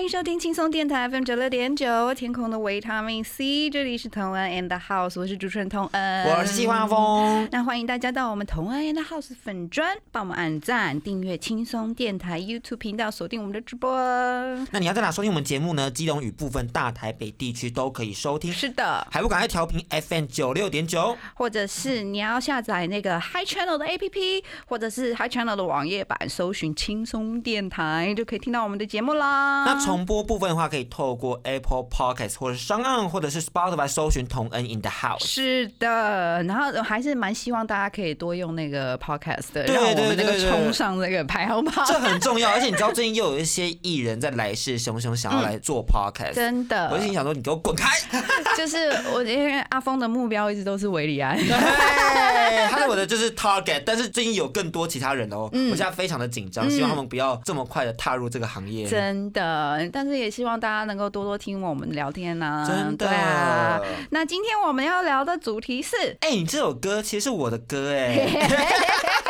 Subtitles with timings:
[0.00, 7.46] 欢迎收听轻松电台 FM 九六点九，天空的维他命 C，这里是同恩 and the house，我是主持人同恩，我是计划风。
[7.52, 13.94] 那欢迎大家到我们同恩 and the house 粉砖，帮我们按赞、订阅轻松电台 YouTube 频道，锁定我们的直播。
[14.70, 15.90] 那你要在哪收听我们节目呢？
[15.90, 21.14] 基隆与部分大台北地区都可以收听，是的，还不赶快调频 FM 九六点九。
[21.34, 29.66] 或者是你要下载那个 Hi Channel 的 APP，或者是 Hi Channel 的网页版，搜寻轻松电台，就可以听到我们的节目啦。
[29.66, 35.26] 那重播部分的话，可以透过 Apple Podcast 或者是商岸或者是 Spotify 搜寻同恩 in the house。
[35.26, 41.84] 是的，然后还是蛮希望大家可以多用那个 podcast 的，对让我们对那个冲上那个排行榜。
[41.88, 47.88] 这很重要，而且你知道最近又有一些艺人在来势汹汹，想要来做 podcast，、真的我就，心想说你给我滚开！
[48.56, 51.36] 就是我因为阿峰的目标一直都是维里安，
[52.50, 58.86] 对，他是我的就是 target，但是最近有更多其他人哦，嗯我现在非常的紧张，希望他们不要这么快的踏入这个行业。
[58.86, 63.80] 真的，但是也希望大家能够多多听我们聊天呐、真的对啊。
[64.10, 68.28] 那今天我们要聊的主题是，哎、你这首歌其实是我的歌哎。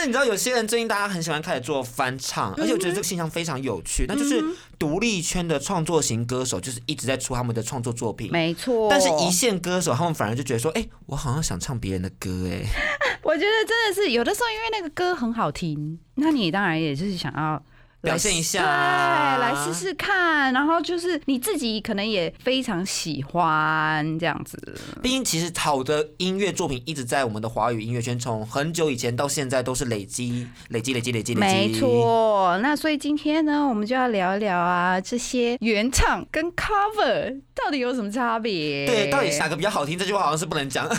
[0.00, 4.42] 就是你知道有些人最近大家很喜欢开始做翻唱，而且我觉得这个现象非常有趣，那就是
[4.78, 8.30] 独立圈的创作型歌手就是一直在出他们的创作作品。
[8.32, 12.64] 没错，但是一线歌手，他们反而就觉得说，哎、我好像想唱别人的歌，哎，
[13.22, 17.62] 我觉得真的是有的时候，因为那个歌很好听，那你当然也就是想要。
[18.02, 24.56] 表现一下对，来试试看，然后就是你自己可能也非常喜欢这样子，
[25.02, 31.72] 毕竟其实好的音乐作品一直在我们的华语音乐圈，从很久以前到现在都是累积、累积、累积、累积、累积。
[31.72, 31.78] 没。
[31.78, 32.58] 错。
[32.62, 38.86] 那所以今天呢，我们就要聊一聊啊，这些原唱跟 cover 到底有什么差别？
[38.86, 39.98] 对，到底哪个比较好听？
[39.98, 40.86] 这句话好像是不能讲。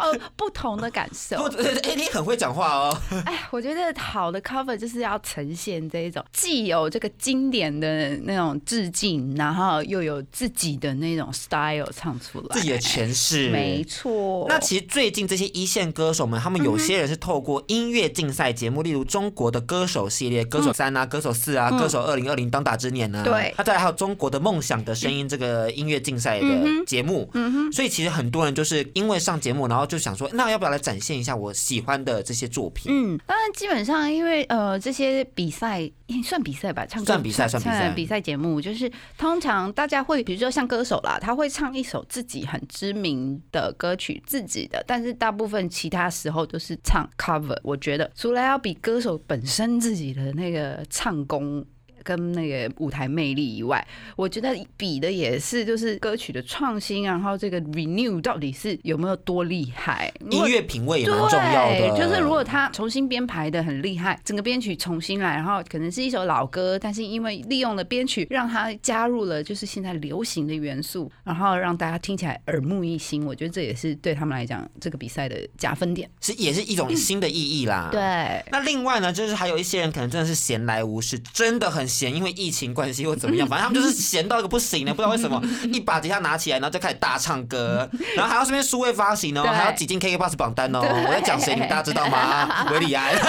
[0.00, 1.36] 哦不同的感受
[1.82, 2.98] 哎，你很会讲话哦。
[3.24, 14.44] 哎，我觉得好的 cover 就是要呈现这一种既有这个经典的那种致敬，然后又有自己的那种 style 唱出来，自己的诠释，没错。
[14.48, 23.54] 那其实最近这些一线歌手们，他们有些人是透过音乐竞赛节目，例如中国的歌手系列，歌手三啊、歌手四啊、歌手二零二零当打之年呢、啊，对。
[23.56, 26.48] 那再来还有中国的梦想的声音这个音乐竞赛的
[26.84, 27.72] 节目，嗯哼。
[27.72, 32.90] 所以其实很多人就是因为上节目，然后就想说，那要不要来展现一下我喜欢的这些作品？
[32.92, 35.83] 嗯，当然，基本上因为呃这些比赛
[36.22, 47.58] 算比赛吧，唱歌算比赛算比赛比赛节目，就是通常大家会比如说像歌手啦，他会唱一首自己很知名的歌曲，自己的，但是大部分其他时候都是唱 cover。
[47.62, 51.64] 我觉得除了要比歌手本身自己的那个唱功。
[52.04, 53.84] 跟那个舞台魅力以外，
[54.14, 60.12] 我觉得比的也是就是歌曲的创新，然后这个 renew 到底是有没有多厉害？
[60.30, 73.24] 音乐品味也蛮重要的，对，就是如果他重新编排的很厉害，整个编曲重新来，然后可能是一首老歌，但是因为利用了编曲，让它加入了就是现在流行的元素，然后让大家听起来耳目一新。
[73.24, 76.08] 我觉得这也是对他们来讲这个比赛的加分点。
[76.20, 77.88] 是也是一种新的意义啦。。
[77.90, 85.40] 对，那另外呢，就是还有一些人可能真的是闲来无事，真的很闲，因为疫情关系或怎么样，反正他们就是闲到一个不行的，不知道为什么，
[85.72, 90.80] 一把吉他拿起来，然后就开始大唱歌，然后还要顺便数位发行哦，对还要挤进 KK Bus 榜单哦。
[90.80, 92.66] 我在讲谁，你们大家知道吗？
[92.72, 93.14] 维里安。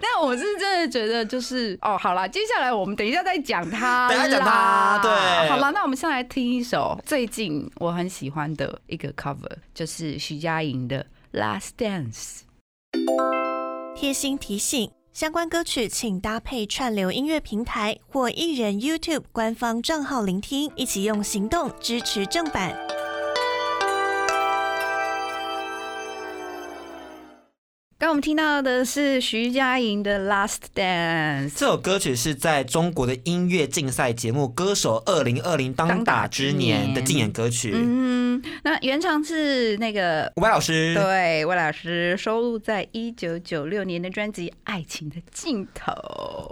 [0.00, 5.10] 但我是真的觉得就是哦，好啦，接下来我们等一下再讲他，等一下讲他对
[5.48, 11.04] 好了，那我们先来听一首最近我很喜欢的一个 cover，就是徐佳莹的
[11.38, 12.40] 《Last Dance》。
[14.02, 22.76] 贴心提醒：相关歌曲请搭配串流音乐平台或艺人 YouTube 官方账号聆听，一起用行动支持正版。
[27.96, 31.50] 刚我们听到的是徐佳莹的《Last Dance》。
[31.56, 37.70] 这首歌曲是在中国的音乐竞赛节目《歌手二零二零当打之年》的竞演歌曲。
[37.72, 45.92] 嗯嗯，那原唱是那个伍佰老师，对，魏老师收录在一九九六年的专辑《爱情的尽头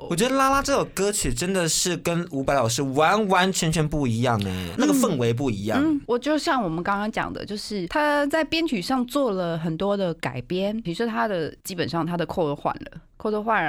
[0.08, 0.16] 我》。
[0.16, 5.82] 觉得《拉拉》这首歌曲真的是跟伍佰老师完完全全不一样哎，那个氛围不一样。
[5.82, 13.00] 嗯，我就像我们刚刚讲的，就是他在编曲上做了很多的改编，比如说他的基本上他的扣都换了。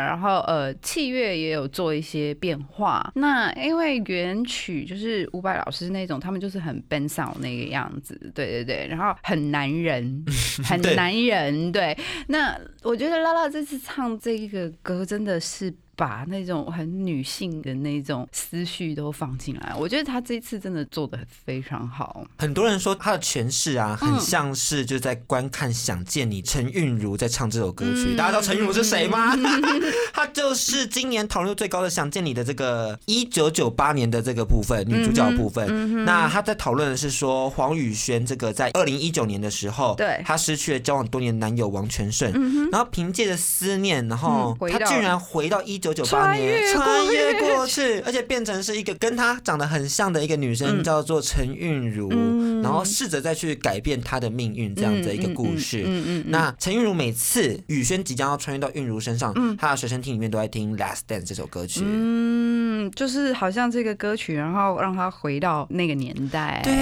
[0.06, 3.12] 然后呃，器乐也有做一些变化。
[3.16, 10.24] 那因为原曲就是伍佰老师那种，他们就是很 Ben sound 那个样子，对对对，然后很男人，
[10.64, 11.98] 很男人，对。
[12.28, 15.74] 那我觉得拉拉这次唱这个歌真的是。
[16.02, 22.26] 把那种很女性的那种思绪都放进来，我觉得他这次真的做的非常好。
[22.40, 28.16] 很多人说他的诠释啊，很像是就在观看《想见你》，陈韵如在唱这首歌曲。
[28.16, 29.36] 嗯大家知道陈韵如是谁吗？
[30.12, 35.68] 她就是今年讨论度最高的《想见你》的这个一九九八年的这个部分女主角的部分。
[35.70, 42.32] 嗯那她在讨论的是说，黄宇轩这个在二零一九年的时候，对嗯她失去了交往多年的男友王全胜，
[42.72, 50.84] 然后凭借着思念，然后嗯回到她居然回到一九九八年，穿越过去，而且变成是一个跟她长得很像的一个女生，嗯。
[50.84, 52.62] 叫做陈韵如，嗯。
[52.62, 55.84] 然后试着再去改变她的命运，这样的一个故事。
[56.28, 59.56] 那陈韵如每次宇轩即将要穿越到韵如身上，嗯。
[59.58, 61.82] 她的随身听里面都在听《Last Dance》这首歌曲。
[61.84, 62.61] 嗯，
[62.92, 66.62] 就是好像这个歌曲，然后让他回到那个年代。
[66.64, 66.74] 对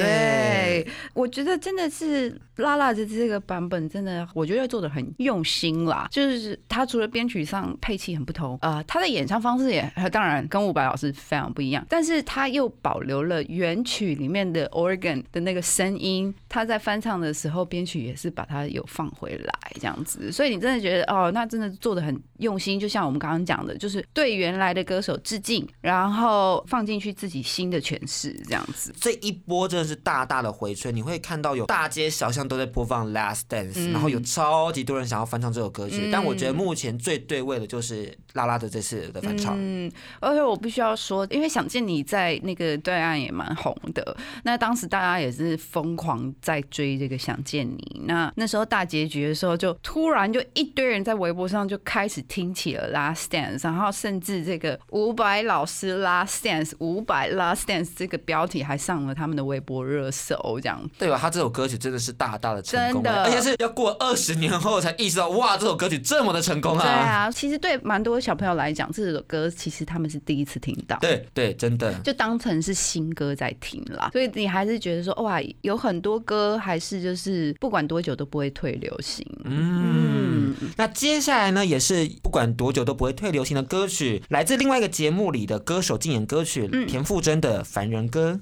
[0.00, 6.08] 对，我觉得真的是拉拉的这个版本，真的我觉得做的很用心啦。
[6.10, 28.94] 就是他除了编曲上配器很不同，呃，他的演唱方式也呃当然跟伍佰老师非常不一样，但是他又保留了原曲里面的 organ 的那个声音，他在翻唱的时候，编曲也是把它有放回来这样子，所以你真的觉得哦，那真的做的很用心，就像我们刚刚讲的，就是对原来的歌手致敬，然后放进去自己新的诠释这样子。
[29.00, 36.02] 这一波真的是大大的回春，你会看到有大街小巷都在播放《Last Dance》，嗯然后有超级多人想要翻唱这首歌曲。
[36.04, 39.56] 嗯但我觉得目前最对味的就是拉拉的这次的翻唱。
[39.58, 39.90] 嗯，
[40.20, 48.02] 而且我必须要说，因为想见你在那个对岸也蛮红的，那当时大家也是疯狂在追这个想见你。
[48.06, 60.80] 那那时候大结局的时候，就突然就一堆人在微博上就开始听起了 Last Dance，然后甚至这个伍佰老师 Last Dance 伍佰 Last Dance 这个标题还上了他们的微博热搜，这样。
[60.98, 61.18] 对吧？
[61.20, 66.98] 他这首歌曲真的是大大的成功，真的而且是要过二十年后才意识到，哇，这首歌曲这么的成功啊对啊！
[66.98, 70.96] 啊，其实对蛮多小朋友来讲，这首歌其实他们是第一次听到。
[71.00, 71.92] 对对，真的。
[72.02, 79.26] 就当成是新歌在听啦，所以你还是觉得说，哇，有很多歌还是就是不管多久都不会退流行。
[79.44, 88.40] 嗯，那接下来呢，也是不管多久都不会退流行的歌曲，来自另外一个节目里的歌手竞演歌曲，嗯田馥甄的《凡人歌》。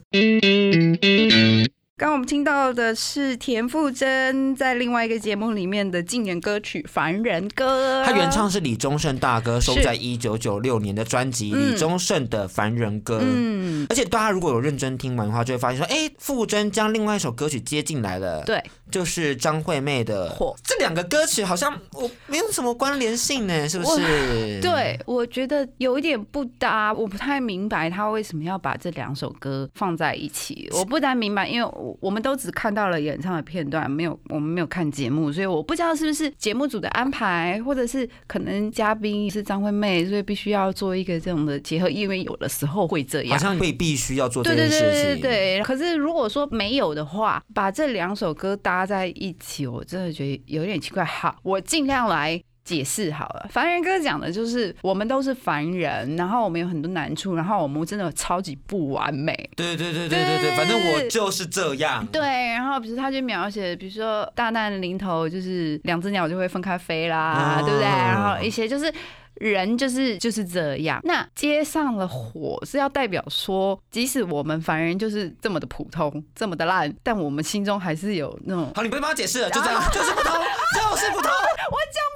[1.72, 13.18] 刚刚我们听到的是田馥甄在另外一个节目里面的竞演歌曲《凡人歌》，他原唱是李宗盛大哥，收在一九九六年的专辑《嗯李宗盛的凡人歌》。
[13.22, 18.60] 嗯，而且大家如果有认真听完的话，就会发现说，哎，馥甄将另外一首歌曲接进来了，对，
[18.90, 24.60] 就是张惠妹的《火这两个歌曲好像我没有什么关联性呢，是不是？
[24.60, 30.68] 对，我觉得有一点不搭，我不太明白他为什么要把这两首歌放在一起。
[30.72, 43.38] 我不太明白，因为我我们都只看到了演唱的片段，没有我们没有看节目，所以我不知道是不是节目组的安排，或者是可能嘉宾是张惠妹，所以必须要做一个这种的结合，因为有的时候会这好样。
[43.38, 45.20] 像会必须要做这对对件事情。
[45.20, 51.04] 对对对，可是如果说没有的话，把这两首歌搭在一起，我真的觉得有点奇怪。
[51.04, 52.42] 好，我尽量来。
[52.64, 59.32] 解释好了，凡人哥讲的就是我们都是凡人，然后我们有很多难处，然后我们真的超级不完美。
[59.56, 62.06] 对对对对对对，反正我就是这样。
[62.06, 67.86] 对，然后比如他就描写，比如说大难临头，就是两只鸟就会分开飞啦，哦对不对？
[67.86, 68.92] 然后一些就是。
[69.36, 81.30] 人就是就是这样，那接上了火是要代表说，即使我们凡人就是这么的普通，这么的烂，但我们心中还是有那种好，你不用帮他解释了，就这样，就是不同，就是不同。
[81.32, 82.11] 我讲。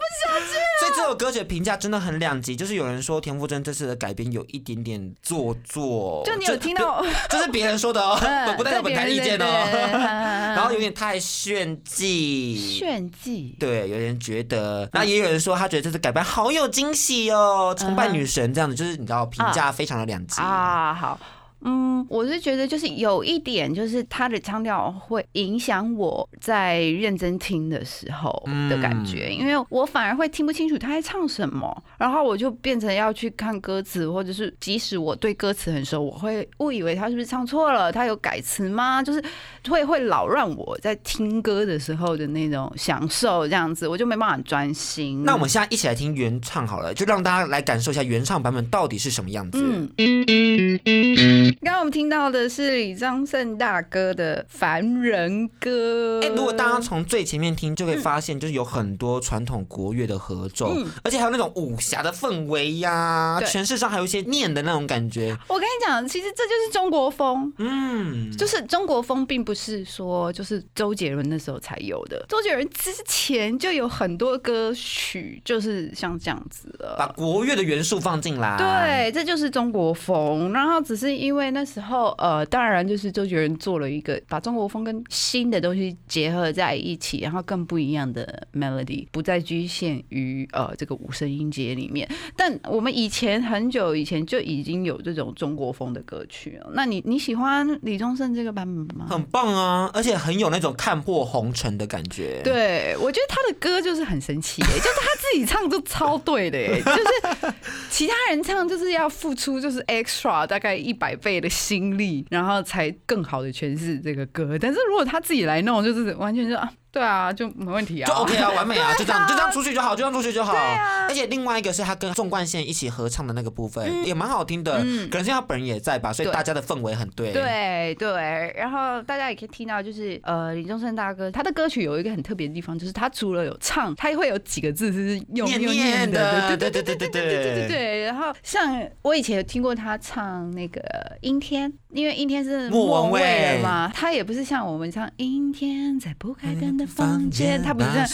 [0.81, 9.45] 所以这首歌曲的评价真的很两极，就是有人说田馥甄这次的改编有一点点做作，就你有听到， 这是别人说的哦， 嗯不代表本台意见哦。
[9.45, 20.41] 然然后有点太炫技，炫技，对，有人觉得，那也有人说他觉得这次改编好有惊喜哦，崇拜女神这样子，就是你知道评价非常的两极。
[20.41, 21.19] 啊，好。
[21.69, 28.31] 嗯，我是觉得就是有一点，就是他的腔调会影响我在认真听的时候
[28.71, 39.03] 的感觉，因为我反而会听不清楚他在唱什么，然后我就变成要去看歌词，或者是即使我对歌词很熟，我会误以为他是不是唱错了，他有改词吗？
[39.03, 39.21] 就是
[39.69, 45.25] 会会扰乱我在听歌的时候的那种享受，这样子我就没办法专心。
[45.25, 49.59] 那我们现在一起来听原唱好了，就让大家来感受一下原唱版本到底是什么样子。
[49.99, 56.21] 嗯， 刚刚我们听到的是李宗盛大哥的《凡人歌》。
[56.27, 65.37] 哎、如果大家从最前面听，就会发现就是有很多传统国乐的合奏，嗯而且还有那种武侠的氛围呀，对诠释上还有一些念的那种感觉。
[65.49, 67.53] 我跟你讲，其实这就是中国风。
[67.59, 72.25] 嗯，就是中国风，并不是说就是周杰伦那时候才有的。
[72.29, 77.07] 周杰伦之前就有很多歌曲，就是像这样子把。
[77.17, 78.57] 国乐的元素放进来。
[78.59, 80.53] 对，这就是中国风。
[80.53, 92.09] 然后只是因为那时候，呃，当然就是周杰伦做了一个把中国风跟新的东西结合在一起，然后更不一样的 melody，不再局限于呃这个五声音阶里面。
[92.37, 96.71] 但我们以前很久以前就已经有这种中国风的歌曲了。
[96.75, 99.07] 那你你喜欢李宗盛这个版本吗？
[99.09, 107.55] 很棒啊，而且很有那种看破红尘的感觉。，对，我觉得他的歌就是很神奇耶，就是他自己唱就超对的耶，就是
[107.91, 114.59] 其他人唱就是要付出就是 extra 大概一百倍的心力，然后才更好的诠释这个歌。
[114.59, 120.55] 但是如果他自己来弄，就是完全就啊，对啊，就没问题啊，就 OK 啊， 完美啊，就这样，就这样出去就好，就这样出去就好。
[120.55, 124.81] 啊而且另外一个是他跟纵贯线一起合唱的那个部分，也蛮好听的。
[124.83, 127.33] 嗯可能是他本人也在吧，所以大家的氛围很对。
[127.33, 138.01] 对对，然后大家也可以听到，就是呃，李宗盛大哥他的歌曲有一个很特别的地方，就是他除了有唱，他会有几个字是用念用念的对对对对对对对对对。
[138.05, 140.81] 然后像我以前有听过他唱那个
[141.21, 148.09] 《阴天》，因为阴天是莫文蔚蔚的嘛，他也不是像我们唱《阴天在不开灯的房间》，他不是这样。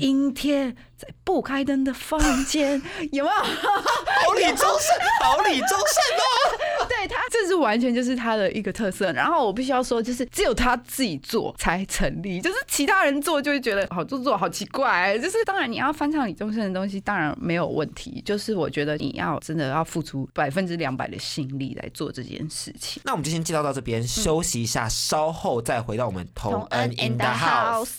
[0.00, 2.80] 阴天在不开灯的房间，
[3.12, 3.36] 有没有？
[3.42, 5.76] 好李宗盛，好李宗盛
[6.18, 6.86] 哦。
[6.88, 9.10] 对他，这是完全就是他的一个特色。
[9.12, 15.18] 然后我必须要说，就是只有他自己做才成立，就是其他人做就会觉得好做作、好奇怪。
[15.18, 18.22] 就是当然你要翻唱李宗盛的东西，当然没有问题。
[18.24, 23.02] 就是我觉得你要真的要付出 百分之两百的心力来做这件事情。
[23.04, 27.98] 那我们就先介绍到这边，休息一下，稍后再回到我们同恩 in the house。